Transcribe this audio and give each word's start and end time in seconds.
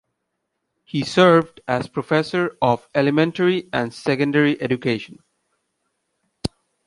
He 0.83 1.03
served 1.03 1.61
as 1.67 1.87
Professor 1.87 2.57
of 2.59 2.89
Elementary 2.95 3.69
and 3.71 3.93
Secondary 3.93 4.59
Education. 4.59 5.19